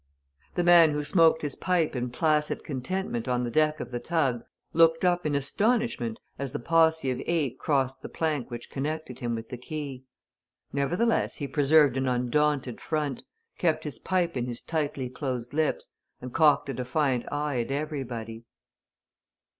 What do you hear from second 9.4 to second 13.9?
the quay. Nevertheless he preserved an undaunted front, kept